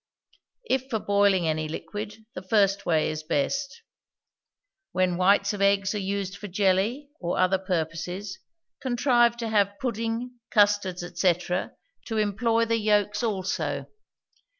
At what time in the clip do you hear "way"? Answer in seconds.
2.87-3.11